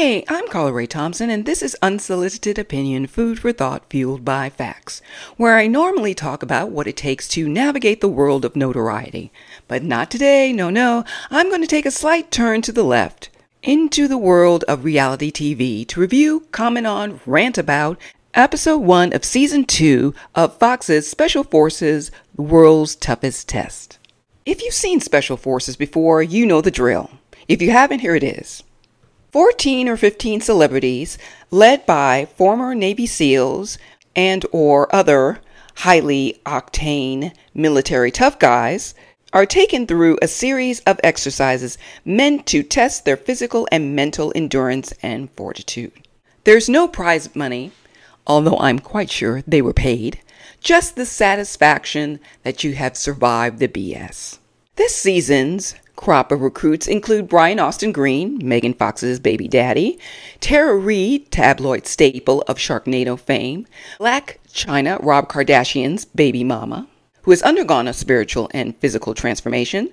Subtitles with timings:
[0.00, 4.48] Hey, I'm Carla Ray Thompson, and this is Unsolicited Opinion Food for Thought Fueled by
[4.48, 5.02] Facts,
[5.36, 9.32] where I normally talk about what it takes to navigate the world of notoriety.
[9.66, 11.04] But not today, no, no.
[11.32, 13.30] I'm going to take a slight turn to the left
[13.64, 17.98] into the world of reality TV to review, comment on, rant about
[18.34, 23.98] episode 1 of season 2 of Fox's Special Forces The World's Toughest Test.
[24.46, 27.10] If you've seen Special Forces before, you know the drill.
[27.48, 28.62] If you haven't, here it is.
[29.30, 31.18] 14 or 15 celebrities
[31.50, 33.78] led by former Navy SEALs
[34.16, 35.40] and or other
[35.76, 38.94] highly octane military tough guys
[39.32, 44.92] are taken through a series of exercises meant to test their physical and mental endurance
[45.02, 45.92] and fortitude.
[46.44, 47.72] There's no prize money,
[48.26, 50.20] although I'm quite sure they were paid,
[50.60, 54.38] just the satisfaction that you have survived the BS.
[54.76, 59.98] This season's crop of recruits include Brian Austin Green, Megan Fox's baby daddy,
[60.38, 63.66] Tara Reid, tabloid staple of Sharknado fame,
[63.98, 66.86] Blac Chyna, Rob Kardashian's baby mama,
[67.22, 69.90] who has undergone a spiritual and physical transformation,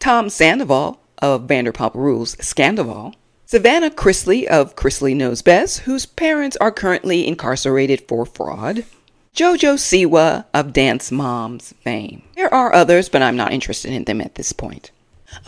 [0.00, 3.14] Tom Sandoval of Vanderpump Rules Scandoval,
[3.46, 8.84] Savannah Chrisley of Chrisley Knows Best, whose parents are currently incarcerated for fraud,
[9.36, 12.22] JoJo Siwa of Dance Moms fame.
[12.34, 14.90] There are others, but I'm not interested in them at this point.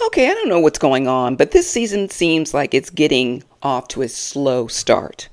[0.03, 3.89] Okay, I don't know what's going on, but this season seems like it's getting off
[3.89, 5.29] to a slow start.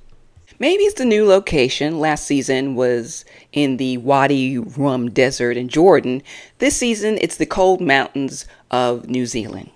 [0.59, 1.99] Maybe it's the new location.
[1.99, 6.21] Last season was in the Wadi Rum Desert in Jordan.
[6.59, 9.69] This season, it's the cold mountains of New Zealand.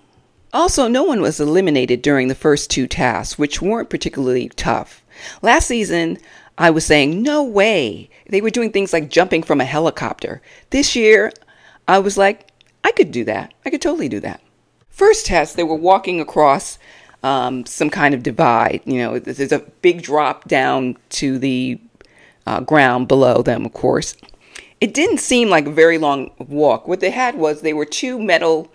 [0.52, 5.02] Also, no one was eliminated during the first two tasks, which weren't particularly tough.
[5.42, 6.18] Last season,
[6.56, 8.08] I was saying, no way.
[8.30, 10.40] They were doing things like jumping from a helicopter.
[10.70, 11.32] This year,
[11.86, 12.50] I was like,
[12.84, 13.52] I could do that.
[13.66, 14.40] I could totally do that
[14.98, 16.78] first test, they were walking across
[17.22, 18.82] um, some kind of divide.
[18.84, 21.80] You know, there's a big drop down to the
[22.46, 24.16] uh, ground below them, of course.
[24.80, 26.86] It didn't seem like a very long walk.
[26.86, 28.70] What they had was they were two metal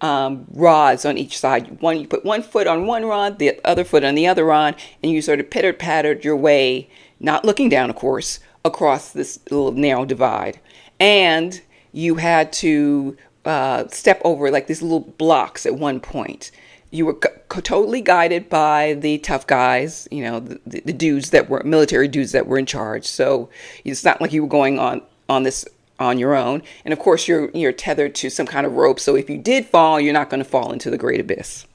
[0.00, 1.80] um, rods on each side.
[1.80, 4.76] One, you put one foot on one rod, the other foot on the other rod,
[5.02, 6.88] and you sort of pitter pattered your way,
[7.20, 10.58] not looking down, of course, across this little narrow divide.
[10.98, 11.60] And
[11.92, 16.50] you had to uh, step over like these little blocks at one point.
[16.90, 21.62] You were totally guided by the tough guys, you know, the, the, dudes that were
[21.64, 23.06] military dudes that were in charge.
[23.06, 23.48] So
[23.82, 25.66] it's not like you were going on on this
[25.98, 26.62] on your own.
[26.84, 29.00] And of course, you're you're tethered to some kind of rope.
[29.00, 31.66] So if you did fall, you're not going to fall into the great abyss.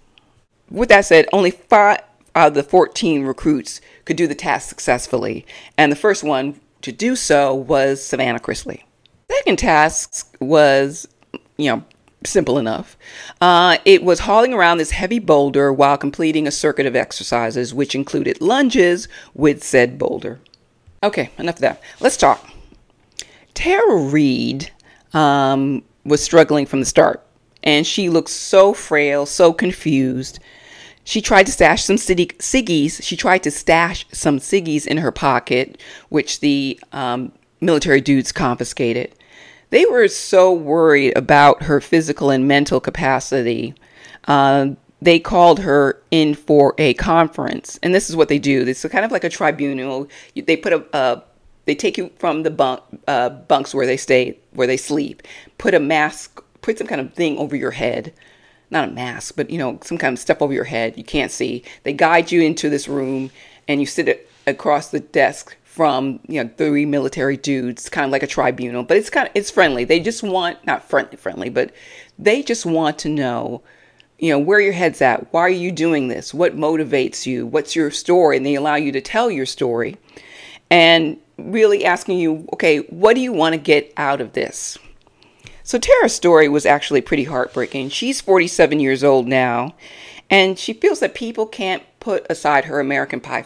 [0.70, 2.02] With that said, only five
[2.36, 5.46] out of the 14 recruits could do the task successfully,
[5.78, 8.84] and the first one to do so was Savannah Chrisley.
[9.32, 11.08] Second task was
[11.58, 11.84] you know,
[12.26, 12.98] simple enough.
[13.42, 17.96] Uh, it was hauling around this heavy boulder while completing a circuit of exercises, which
[17.96, 20.40] included lunges with said boulder.
[21.04, 21.82] Okay, enough of that.
[22.00, 22.50] Let's talk.
[23.54, 24.72] Tara Reid
[25.14, 27.26] um, was struggling from the start,
[27.64, 30.40] and she looked so frail, so confused.
[31.04, 33.02] She tried to stash some ciggies.
[33.02, 37.32] She tried to stash some ciggies in her pocket, which the um,
[37.62, 39.14] military dudes confiscated.
[39.70, 43.74] They were so worried about her physical and mental capacity.
[44.26, 44.70] Uh,
[45.02, 48.66] they called her in for a conference, and this is what they do.
[48.66, 50.08] It's kind of like a tribunal.
[50.36, 51.24] They put a, a
[51.66, 55.22] they take you from the bunk, uh, bunks where they stay, where they sleep,
[55.58, 58.14] put a mask, put some kind of thing over your head,
[58.72, 61.32] not a mask, but you know, some kind of stuff over your head you can't
[61.32, 61.64] see.
[61.84, 63.32] They guide you into this room,
[63.68, 68.24] and you sit across the desk from you know three military dudes, kind of like
[68.24, 69.84] a tribunal, but it's kind of it's friendly.
[69.84, 71.72] They just want not friendly friendly, but
[72.18, 73.62] they just want to know
[74.18, 75.32] you know where your head's at.
[75.32, 76.34] Why are you doing this?
[76.34, 77.46] What motivates you?
[77.46, 78.38] What's your story?
[78.38, 79.98] And they allow you to tell your story,
[80.72, 84.80] and really asking you, okay, what do you want to get out of this?
[85.62, 87.90] So Tara's story was actually pretty heartbreaking.
[87.90, 89.76] She's 47 years old now,
[90.28, 93.46] and she feels that people can't put aside her American Pie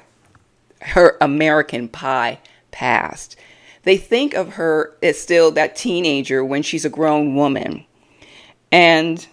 [0.82, 2.40] her American Pie
[2.72, 3.36] past.
[3.84, 7.86] They think of her as still that teenager when she's a grown woman.
[8.72, 9.26] And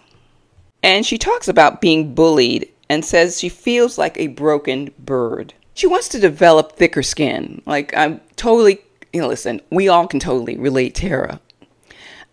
[0.81, 5.53] and she talks about being bullied and says she feels like a broken bird.
[5.73, 7.61] She wants to develop thicker skin.
[7.65, 8.79] Like I'm totally
[9.13, 11.39] you know, listen, we all can totally relate Tara.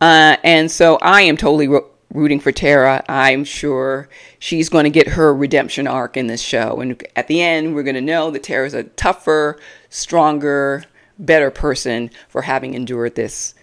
[0.00, 1.68] Uh, and so I am totally
[2.12, 3.04] rooting for Tara.
[3.08, 4.08] I'm sure
[4.38, 6.80] she's going to get her redemption arc in this show.
[6.80, 9.58] And at the end, we're going to know that Tara's a tougher,
[9.90, 10.84] stronger,
[11.18, 13.54] better person for having endured this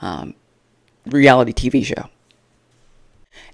[0.00, 0.34] um,
[1.06, 2.08] reality TV show.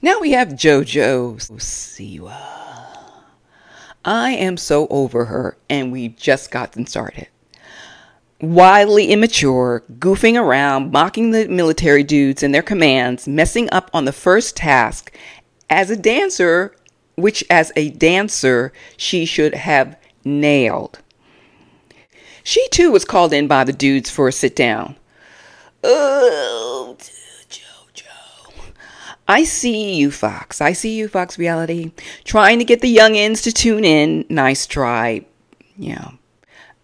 [0.02, 2.64] Now we have JoJo Siwa.
[4.04, 7.28] I am so over her, and we've just gotten started.
[8.40, 14.12] Wildly immature, goofing around, mocking the military dudes and their commands, messing up on the
[14.12, 15.16] first task.
[15.70, 16.74] As a dancer,
[17.16, 20.98] which as a dancer she should have nailed.
[22.42, 24.96] She too was called in by the dudes for a sit down.
[25.82, 26.96] Oh,
[27.48, 28.04] JoJo.
[29.26, 30.60] I see you, Fox.
[30.60, 31.92] I see you, Fox Reality.
[32.24, 34.26] Trying to get the youngins to tune in.
[34.28, 35.24] Nice try.
[35.76, 36.10] Yeah.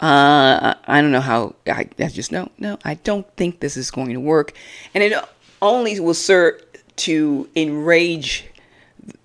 [0.00, 1.54] Uh, I don't know how.
[1.66, 2.78] I, I just no, no.
[2.84, 4.54] I don't think this is going to work,
[4.94, 5.12] and it
[5.60, 6.62] only will serve
[6.96, 8.46] to enrage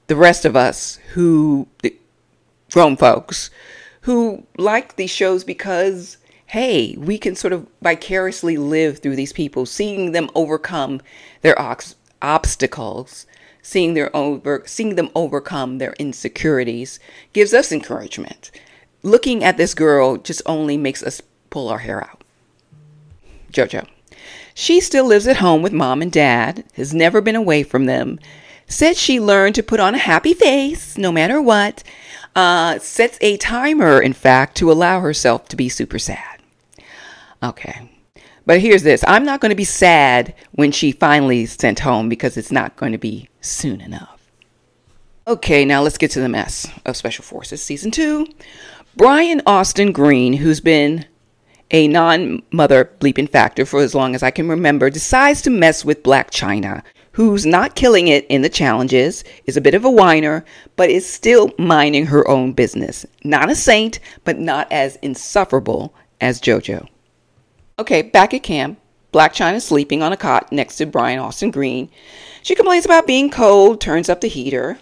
[0.07, 1.95] the rest of us who, the
[2.72, 3.50] grown folks,
[4.01, 6.18] who like these shows because
[6.48, 11.01] hey, we can sort of vicariously live through these people, seeing them overcome
[11.42, 13.25] their ox- obstacles,
[13.62, 17.00] seeing their over, seeing them overcome their insecurities,
[17.33, 18.51] gives us encouragement.
[19.06, 21.22] Looking at this girl just only makes us
[21.52, 22.24] pull our hair out.
[23.52, 23.88] Jojo.
[24.56, 28.19] She still lives at home with mom and dad, has never been away from them,
[28.66, 31.84] said she learned to put on a happy face no matter what,
[32.36, 36.42] uh, sets a timer, in fact, to allow herself to be super sad.
[37.44, 37.92] Okay.
[38.48, 42.38] But here's this I'm not going to be sad when she finally sent home because
[42.38, 44.16] it's not going to be soon enough.
[45.28, 48.28] Okay, now let's get to the mess of Special Forces Season 2.
[48.98, 51.06] Brian Austin Green, who's been
[51.70, 55.84] a non mother bleeping factor for as long as I can remember, decides to mess
[55.84, 56.82] with Blac Chyna,
[57.12, 60.46] who's not killing it in the challenges, is a bit of a whiner,
[60.78, 63.06] but is still minding her own business.
[63.26, 66.88] Not a saint, but not as insufferable as JoJo.
[67.78, 68.80] Okay, back at camp,
[69.12, 71.90] Blac Chyna sleeping on a cot next to Brian Austin Green.
[72.44, 74.78] She complains about being cold, turns up the heater.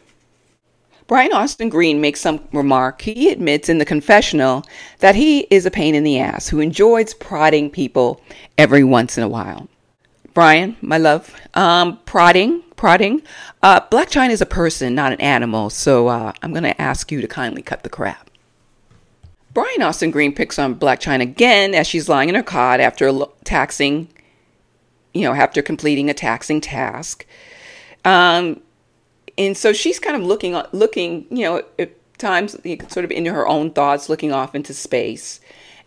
[1.07, 3.01] Brian Austin Green makes some remark.
[3.01, 4.63] He admits in the confessional
[4.99, 8.21] that he is a pain in the ass who enjoys prodding people
[8.57, 9.67] every once in a while.
[10.33, 13.21] Brian, my love, um, prodding, prodding.
[13.61, 17.11] Uh, Blac Chyna is a person, not an animal, so uh, I'm going to ask
[17.11, 18.29] you to kindly cut the crap.
[19.53, 23.11] Brian Austin Green picks on Blac Chyna again as she's lying in her cot after
[23.43, 24.07] taxing,
[25.13, 27.27] you know, after completing a taxing task.
[28.03, 28.62] Um,
[29.37, 32.55] and so she's kind of looking, looking, you know, at times
[32.89, 35.39] sort of into her own thoughts, looking off into space.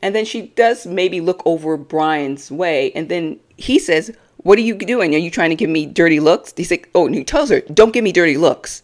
[0.03, 4.63] And then she does maybe look over Brian's way, and then he says, "What are
[4.63, 5.15] you doing?
[5.15, 7.61] Are you trying to give me dirty looks?" He's like, "Oh," and he tells her,
[7.61, 8.83] "Don't give me dirty looks."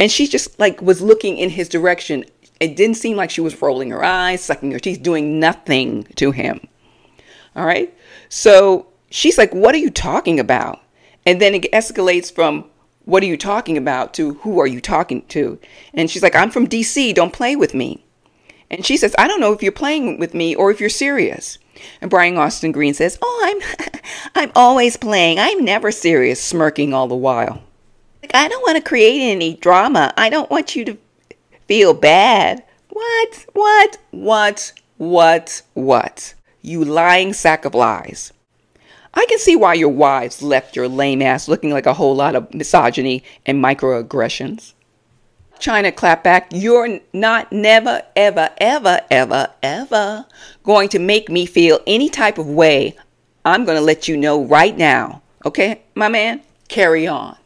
[0.00, 2.24] And she just like was looking in his direction
[2.62, 6.30] it didn't seem like she was rolling her eyes, sucking her teeth, doing nothing to
[6.30, 6.60] him.
[7.56, 7.92] All right.
[8.28, 10.80] So she's like, What are you talking about?
[11.26, 12.66] And then it escalates from,
[13.04, 14.14] What are you talking about?
[14.14, 15.58] to Who are you talking to?
[15.92, 17.14] And she's like, I'm from DC.
[17.14, 18.04] Don't play with me.
[18.70, 21.58] And she says, I don't know if you're playing with me or if you're serious.
[22.00, 24.00] And Brian Austin Green says, Oh, I'm
[24.34, 25.38] I'm always playing.
[25.38, 27.62] I'm never serious, smirking all the while.
[28.22, 30.14] Like, I don't want to create any drama.
[30.16, 30.98] I don't want you to
[31.66, 32.64] feel bad.
[32.88, 33.46] What?
[33.52, 33.98] What?
[34.10, 34.72] What?
[34.96, 35.62] What?
[35.74, 36.34] What?
[36.60, 38.32] You lying sack of lies.
[39.14, 42.34] I can see why your wives left your lame ass looking like a whole lot
[42.34, 44.72] of misogyny and microaggressions.
[45.58, 50.26] Chyna clap back, you're not never, ever, ever, ever, ever
[50.64, 52.96] going to make me feel any type of way.
[53.44, 55.22] I'm going to let you know right now.
[55.44, 56.42] Okay, my man?
[56.68, 57.36] Carry on.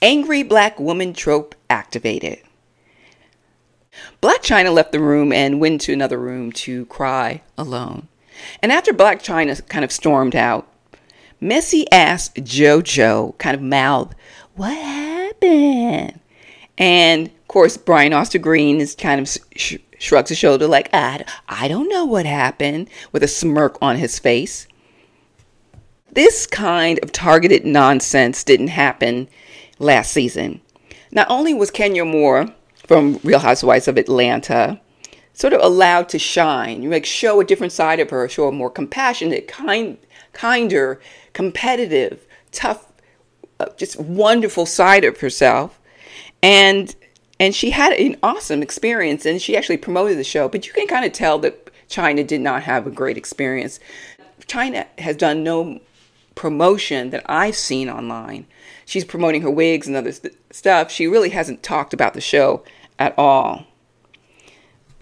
[0.00, 2.38] Angry black woman trope activated.
[4.22, 8.08] Blac Chyna left the room and went to another room to cry alone.
[8.62, 10.66] And after Blac Chyna kind of stormed out,
[11.40, 14.14] messy ass JoJo kind of mouthed,
[14.54, 16.20] What happened?
[16.78, 21.24] And of course, Brian Austin Green is kind of sh- shrugs his shoulder like, I,
[21.48, 24.66] I don't know what happened, with a smirk on his face.
[26.12, 29.28] This kind of targeted nonsense didn't happen
[29.78, 30.60] last season.
[31.12, 32.48] Not only was Kenya Moore
[32.86, 34.80] from Real Housewives of Atlanta,
[35.32, 38.52] sort of allowed to shine, you like show a different side of her, show a
[38.52, 39.96] more compassionate, kind,
[40.32, 41.00] kinder,
[41.32, 42.90] competitive, tough,
[43.58, 45.80] uh, just wonderful side of herself,
[46.42, 46.94] and
[47.38, 50.48] and she had an awesome experience, and she actually promoted the show.
[50.48, 53.80] But you can kind of tell that Chyna did not have a great experience.
[54.46, 55.80] Chyna has done no
[56.34, 58.46] promotion that I've seen online.
[58.84, 60.90] She's promoting her wigs and other st- stuff.
[60.90, 62.62] She really hasn't talked about the show
[62.98, 63.66] at all.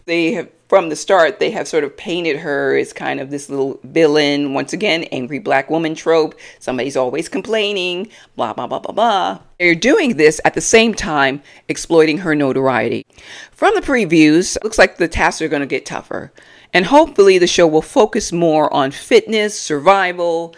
[0.08, 3.48] They have from the start, they have sort of painted her as kind of this
[3.48, 4.52] little villain.
[4.52, 6.34] Once again, angry black woman trope.
[6.58, 9.38] Somebody's always complaining, blah, blah, blah, blah, blah.
[9.58, 13.06] They're doing this at the same time exploiting her notoriety.
[13.50, 16.32] From the previews, looks like the tasks are going to get tougher.
[16.74, 20.54] And hopefully, the show will focus more on fitness, survival,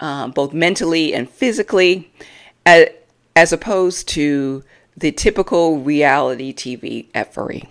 [0.00, 2.12] um, both mentally and physically,
[2.66, 2.88] as,
[3.36, 4.64] as opposed to
[4.96, 7.68] the typical reality TV effery.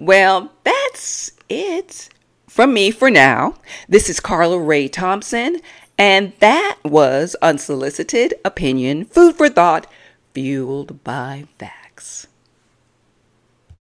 [0.00, 2.08] Well, that's it
[2.46, 3.54] from me for now.
[3.88, 5.60] This is Carla Ray Thompson,
[5.98, 9.88] and that was Unsolicited Opinion Food for Thought,
[10.34, 12.27] fueled by facts.